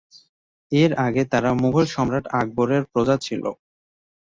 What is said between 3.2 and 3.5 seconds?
ছিল।